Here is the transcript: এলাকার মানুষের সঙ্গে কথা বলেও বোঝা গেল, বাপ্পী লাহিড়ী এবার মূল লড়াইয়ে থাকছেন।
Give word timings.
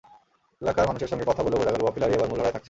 এলাকার 0.63 0.85
মানুষের 0.89 1.09
সঙ্গে 1.11 1.25
কথা 1.29 1.41
বলেও 1.43 1.59
বোঝা 1.61 1.73
গেল, 1.73 1.81
বাপ্পী 1.85 1.99
লাহিড়ী 2.01 2.17
এবার 2.17 2.29
মূল 2.29 2.37
লড়াইয়ে 2.37 2.53
থাকছেন। 2.53 2.59